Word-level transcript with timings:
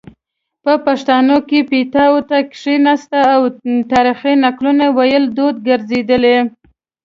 په 0.63 0.73
پښتانو 0.85 1.37
کې 1.49 1.59
پیتاوي 1.71 2.21
ته 2.29 2.37
کیناستنه 2.53 3.25
او 3.35 3.41
تاریخي 3.93 4.33
نقلونو 4.43 4.85
ویل 4.97 5.23
دود 5.37 5.55
ګرځیدلی 5.67 6.37